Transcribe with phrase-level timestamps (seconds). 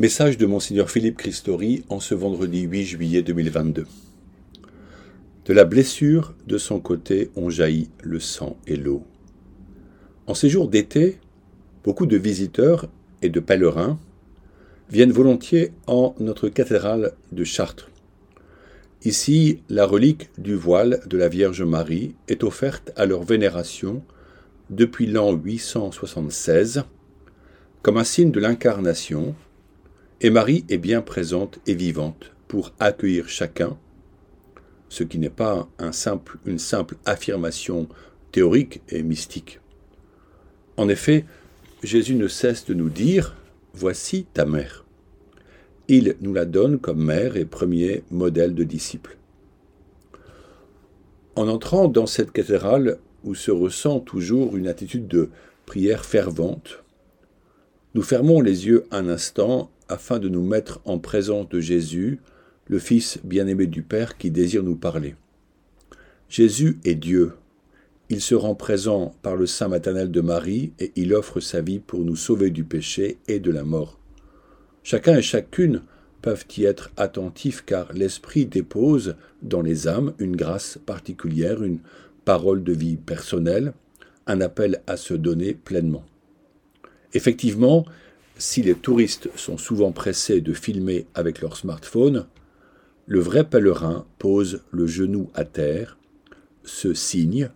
[0.00, 3.86] Message de Monseigneur Philippe Christori en ce vendredi 8 juillet 2022.
[5.44, 9.04] De la blessure de son côté ont jailli le sang et l'eau.
[10.26, 11.18] En ces jours d'été,
[11.84, 12.88] beaucoup de visiteurs
[13.20, 14.00] et de pèlerins
[14.88, 17.90] viennent volontiers en notre cathédrale de Chartres.
[19.04, 24.02] Ici, la relique du voile de la Vierge Marie est offerte à leur vénération
[24.70, 26.84] depuis l'an 876
[27.82, 29.34] comme un signe de l'incarnation
[30.20, 33.78] et Marie est bien présente et vivante pour accueillir chacun,
[34.88, 35.68] ce qui n'est pas
[36.44, 37.88] une simple affirmation
[38.32, 39.60] théorique et mystique.
[40.76, 41.24] En effet,
[41.82, 43.36] Jésus ne cesse de nous dire
[43.72, 44.84] Voici ta mère.
[45.88, 49.16] Il nous la donne comme mère et premier modèle de disciple.
[51.36, 55.30] En entrant dans cette cathédrale où se ressent toujours une attitude de
[55.66, 56.82] prière fervente,
[57.94, 62.20] nous fermons les yeux un instant afin de nous mettre en présence de Jésus,
[62.66, 65.16] le Fils bien-aimé du Père qui désire nous parler.
[66.28, 67.32] Jésus est Dieu.
[68.08, 71.80] Il se rend présent par le sein maternel de Marie et il offre sa vie
[71.80, 73.98] pour nous sauver du péché et de la mort.
[74.84, 75.82] Chacun et chacune
[76.22, 81.80] peuvent y être attentifs car l'Esprit dépose dans les âmes une grâce particulière, une
[82.24, 83.72] parole de vie personnelle,
[84.26, 86.04] un appel à se donner pleinement.
[87.12, 87.84] Effectivement,
[88.40, 92.26] si les touristes sont souvent pressés de filmer avec leur smartphone,
[93.06, 95.98] le vrai pèlerin pose le genou à terre,
[96.64, 97.50] se signe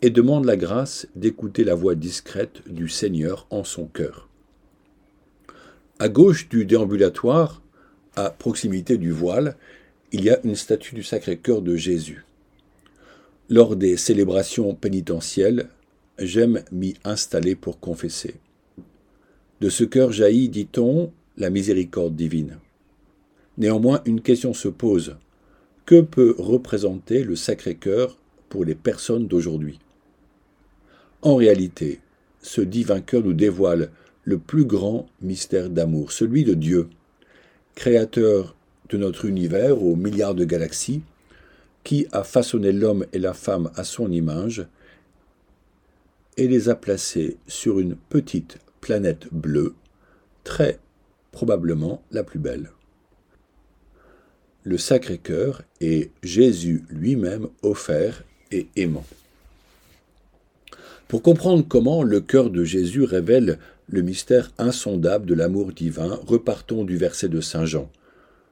[0.00, 4.30] et demande la grâce d'écouter la voix discrète du Seigneur en son cœur.
[5.98, 7.60] À gauche du déambulatoire,
[8.16, 9.56] à proximité du voile,
[10.12, 12.24] il y a une statue du Sacré-Cœur de Jésus.
[13.50, 15.68] Lors des célébrations pénitentielles,
[16.18, 18.36] j'aime m'y installer pour confesser.
[19.60, 22.58] De ce cœur jaillit, dit-on, la miséricorde divine.
[23.56, 25.16] Néanmoins, une question se pose.
[25.84, 28.18] Que peut représenter le Sacré-Cœur
[28.48, 29.78] pour les personnes d'aujourd'hui?
[31.22, 32.00] En réalité,
[32.40, 33.90] ce divin cœur nous dévoile
[34.22, 36.88] le plus grand mystère d'amour, celui de Dieu,
[37.74, 38.54] créateur
[38.90, 41.02] de notre univers aux milliards de galaxies,
[41.82, 44.66] qui a façonné l'homme et la femme à son image
[46.36, 49.74] et les a placés sur une petite planète bleue,
[50.44, 50.78] très
[51.32, 52.70] probablement la plus belle.
[54.64, 59.06] Le Sacré-Cœur est Jésus lui-même offert et aimant.
[61.06, 66.84] Pour comprendre comment le cœur de Jésus révèle le mystère insondable de l'amour divin, repartons
[66.84, 67.90] du verset de Saint Jean.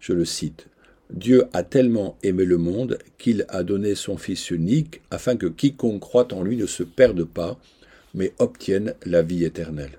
[0.00, 0.68] Je le cite.
[1.10, 6.00] Dieu a tellement aimé le monde qu'il a donné son Fils unique afin que quiconque
[6.00, 7.58] croit en lui ne se perde pas,
[8.14, 9.98] mais obtienne la vie éternelle.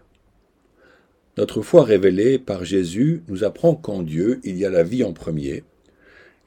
[1.40, 5.14] Notre foi révélée par Jésus nous apprend qu'en Dieu il y a la vie en
[5.14, 5.64] premier,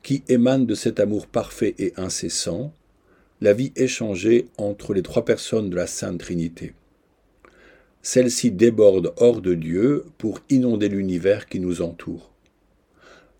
[0.03, 2.75] qui émane de cet amour parfait et incessant,
[3.41, 6.75] la vie échangée entre les trois personnes de la Sainte Trinité.
[8.03, 12.31] Celle-ci déborde hors de Dieu pour inonder l'univers qui nous entoure.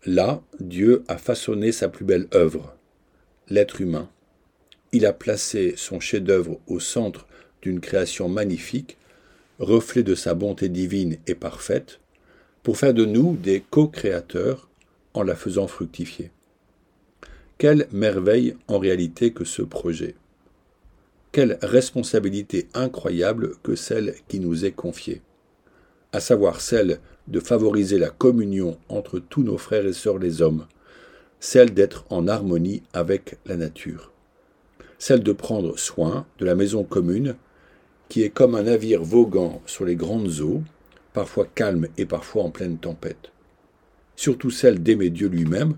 [0.07, 2.75] Là, Dieu a façonné sa plus belle œuvre,
[3.47, 4.09] l'être humain.
[4.91, 7.27] Il a placé son chef-d'œuvre au centre
[7.61, 8.97] d'une création magnifique
[9.59, 11.99] reflet de sa bonté divine et parfaite,
[12.63, 14.69] pour faire de nous des co-créateurs
[15.13, 16.31] en la faisant fructifier.
[17.57, 20.15] Quelle merveille en réalité que ce projet.
[21.31, 25.21] Quelle responsabilité incroyable que celle qui nous est confiée,
[26.11, 30.67] à savoir celle de favoriser la communion entre tous nos frères et sœurs les hommes,
[31.39, 34.11] celle d'être en harmonie avec la nature,
[34.99, 37.35] celle de prendre soin de la maison commune
[38.09, 40.61] qui est comme un navire voguant sur les grandes eaux,
[41.13, 43.31] parfois calme et parfois en pleine tempête.
[44.15, 45.75] Surtout celle d'aimer Dieu lui-même,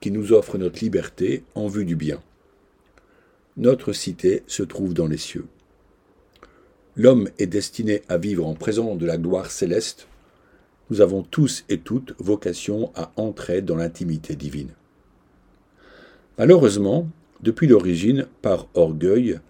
[0.00, 2.20] qui nous offre notre liberté en vue du bien.
[3.56, 5.46] Notre cité se trouve dans les cieux.
[6.96, 10.08] L'homme est destiné à vivre en présence de la gloire céleste.
[10.90, 14.70] Nous avons tous et toutes vocation à entrer dans l'intimité divine.
[16.38, 17.08] Malheureusement,
[17.40, 19.40] depuis l'origine, par orgueil,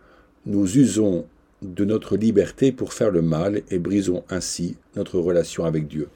[0.46, 1.26] nous usons
[1.62, 6.08] de notre liberté pour faire le mal et brisons ainsi notre relation avec Dieu.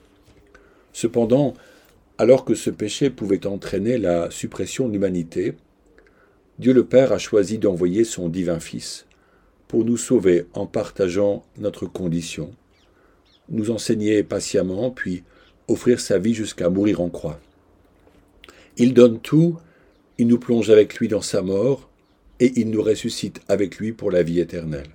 [0.92, 1.54] Cependant,
[2.18, 5.54] alors que ce péché pouvait entraîner la suppression de l'humanité,
[6.58, 9.06] Dieu le Père a choisi d'envoyer son divin Fils
[9.68, 12.50] pour nous sauver en partageant notre condition,
[13.48, 15.22] nous enseigner patiemment, puis
[15.68, 17.40] offrir sa vie jusqu'à mourir en croix.
[18.78, 19.58] Il donne tout,
[20.18, 21.90] il nous plonge avec lui dans sa mort,
[22.40, 24.88] et il nous ressuscite avec lui pour la vie éternelle.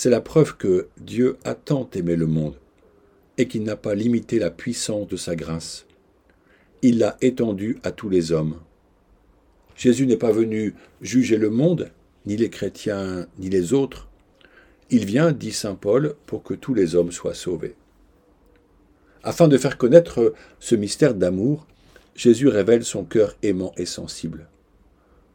[0.00, 2.54] C'est la preuve que Dieu a tant aimé le monde
[3.36, 5.86] et qu'il n'a pas limité la puissance de sa grâce.
[6.82, 8.60] Il l'a étendue à tous les hommes.
[9.74, 11.90] Jésus n'est pas venu juger le monde,
[12.26, 14.06] ni les chrétiens, ni les autres.
[14.88, 17.74] Il vient, dit Saint Paul, pour que tous les hommes soient sauvés.
[19.24, 21.66] Afin de faire connaître ce mystère d'amour,
[22.14, 24.48] Jésus révèle son cœur aimant et sensible.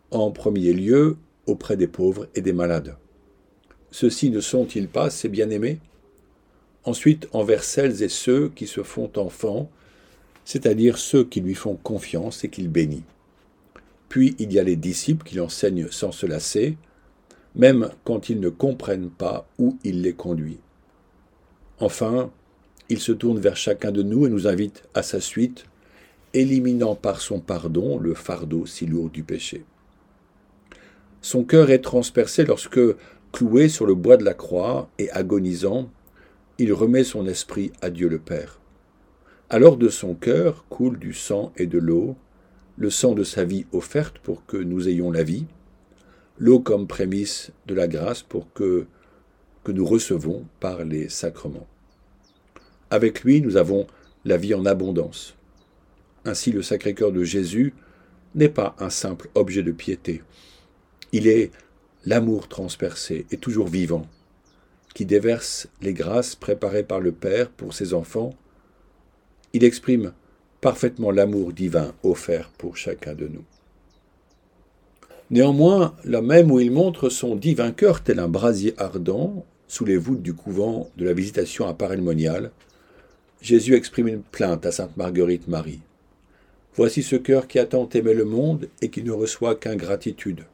[0.09, 1.17] En premier lieu,
[1.47, 2.95] auprès des pauvres et des malades.
[3.93, 5.79] Ceux-ci ne sont-ils pas ses bien-aimés?
[6.83, 9.69] Ensuite, envers celles et ceux qui se font enfants,
[10.45, 13.03] c'est-à-dire ceux qui lui font confiance et qu'il bénit.
[14.09, 16.75] Puis il y a les disciples qui l'enseignent sans se lasser,
[17.53, 20.57] même quand ils ne comprennent pas où il les conduit.
[21.79, 22.31] Enfin,
[22.89, 25.65] il se tourne vers chacun de nous et nous invite à sa suite,
[26.33, 29.63] éliminant par son pardon le fardeau si lourd du péché.
[31.21, 32.79] Son cœur est transpercé lorsque,
[33.33, 35.91] cloué sur le bois de la croix et agonisant,
[36.59, 38.61] il remet son esprit à Dieu le Père.
[39.49, 42.15] Alors de son cœur coule du sang et de l'eau,
[42.77, 45.47] le sang de sa vie offerte pour que nous ayons la vie,
[46.37, 48.85] l'eau comme prémisse de la grâce pour que,
[49.63, 51.67] que nous recevons par les sacrements.
[52.91, 53.87] Avec lui, nous avons
[54.25, 55.35] la vie en abondance.
[56.23, 57.73] Ainsi, le Sacré-Cœur de Jésus
[58.35, 60.21] n'est pas un simple objet de piété,
[61.13, 61.51] il est
[62.05, 64.05] l'amour transpercé et toujours vivant,
[64.93, 68.33] qui déverse les grâces préparées par le Père pour ses enfants.
[69.53, 70.13] Il exprime
[70.61, 73.43] parfaitement l'amour divin offert pour chacun de nous.
[75.29, 79.97] Néanmoins, là même où il montre son divin cœur tel un brasier ardent, sous les
[79.97, 82.51] voûtes du couvent de la Visitation à Paray-le-Monial,
[83.41, 85.81] Jésus exprime une plainte à sainte Marguerite Marie.
[86.75, 90.45] Voici ce cœur qui a tant aimé le monde et qui ne reçoit qu'ingratitude.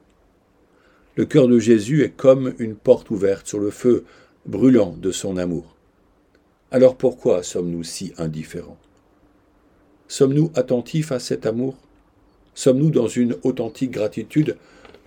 [1.19, 4.05] Le cœur de Jésus est comme une porte ouverte sur le feu
[4.45, 5.75] brûlant de son amour.
[6.71, 8.77] Alors pourquoi sommes-nous si indifférents?
[10.07, 11.75] Sommes-nous attentifs à cet amour?
[12.53, 14.55] Sommes-nous dans une authentique gratitude,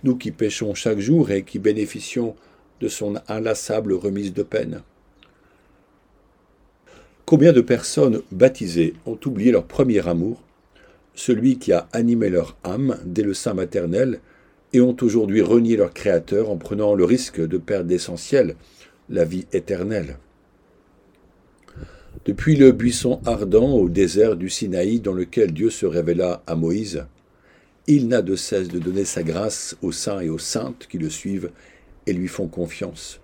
[0.03, 2.35] nous qui péchons chaque jour et qui bénéficions
[2.79, 4.83] de son inlassable remise de peine?
[7.25, 10.43] Combien de personnes baptisées ont oublié leur premier amour,
[11.15, 14.19] celui qui a animé leur âme dès le sein maternel
[14.73, 18.55] et ont aujourd'hui renié leur Créateur en prenant le risque de perdre l'essentiel,
[19.09, 20.17] la vie éternelle.
[22.25, 27.05] Depuis le buisson ardent au désert du Sinaï dans lequel Dieu se révéla à Moïse,
[27.85, 31.09] il n'a de cesse de donner sa grâce aux saints et aux saintes qui le
[31.09, 31.51] suivent
[32.07, 33.19] et lui font confiance.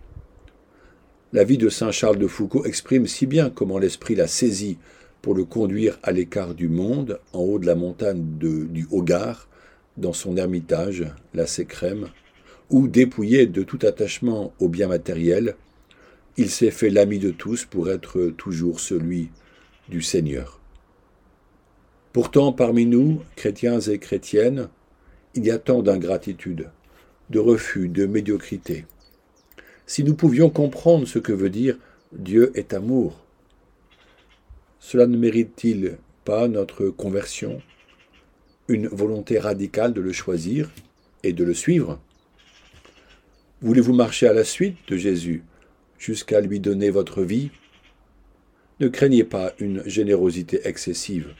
[1.31, 4.77] La vie de saint Charles de Foucault exprime si bien comment l'esprit l'a saisi
[5.21, 9.47] pour le conduire à l'écart du monde, en haut de la montagne du Hogar,
[9.99, 12.07] dans son ermitage, la Sécrème,
[12.69, 15.55] où, dépouillé de tout attachement aux biens matériels,
[16.37, 19.29] il s'est fait l'ami de tous pour être toujours celui
[19.89, 20.59] du Seigneur.
[22.13, 24.69] Pourtant, parmi nous, chrétiens et chrétiennes,
[25.35, 26.69] il y a tant d'ingratitude,
[27.29, 28.85] de refus, de médiocrité.
[29.85, 31.77] Si nous pouvions comprendre ce que veut dire
[32.11, 33.25] Dieu est amour,
[34.79, 37.61] cela ne mérite-t-il pas notre conversion?
[38.69, 40.71] Une volonté radicale de le choisir
[41.23, 41.99] et de le suivre
[43.61, 45.43] Voulez-vous marcher à la suite de Jésus
[45.97, 47.51] jusqu'à lui donner votre vie?
[48.79, 51.33] Ne craignez pas une générosité excessive.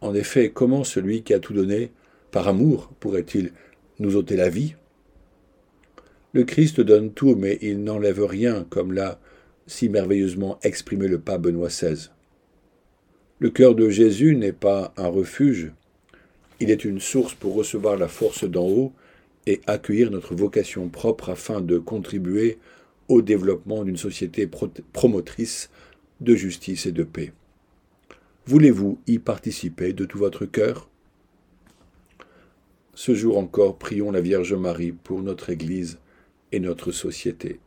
[0.00, 1.92] En effet, comment celui qui a tout donné
[2.32, 3.52] par amour pourrait-il
[4.00, 4.74] nous ôter la vie?
[6.32, 9.20] Le Christ donne tout, mais il n'enlève rien, comme l'a
[9.68, 12.10] si merveilleusement exprimé le pape Benoît XVI.
[13.38, 15.70] Le cœur de Jésus n'est pas un refuge,
[16.60, 18.92] il est une source pour recevoir la force d'en haut
[19.46, 22.58] et accueillir notre vocation propre afin de contribuer
[23.08, 24.48] au développement d'une société
[24.92, 25.70] promotrice
[26.20, 27.32] de justice et de paix.
[28.46, 30.88] Voulez-vous y participer de tout votre cœur?
[32.94, 35.98] Ce jour encore, prions la Vierge Marie pour notre Église
[36.52, 37.58] et notre société.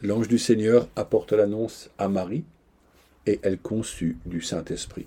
[0.00, 2.44] L'ange du Seigneur apporte l'annonce à Marie,
[3.26, 5.06] et elle conçut du Saint-Esprit.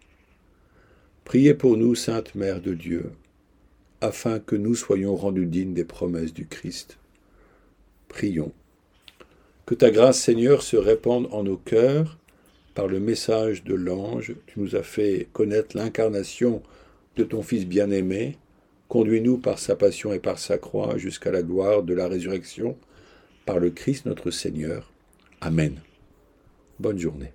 [1.31, 3.09] Priez pour nous, Sainte Mère de Dieu,
[4.01, 6.97] afin que nous soyons rendus dignes des promesses du Christ.
[8.09, 8.51] Prions.
[9.65, 12.17] Que ta grâce, Seigneur, se répande en nos cœurs
[12.73, 14.35] par le message de l'ange.
[14.45, 16.61] Tu nous as fait connaître l'incarnation
[17.15, 18.37] de ton Fils bien-aimé.
[18.89, 22.75] Conduis-nous par sa passion et par sa croix jusqu'à la gloire de la résurrection,
[23.45, 24.91] par le Christ notre Seigneur.
[25.39, 25.79] Amen.
[26.77, 27.31] Bonne journée.